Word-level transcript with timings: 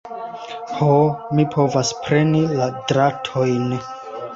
Ho, 0.77 0.87
mi 1.39 1.47
povas 1.57 1.95
preni 2.03 2.45
la 2.59 2.75
dratojn! 2.93 3.75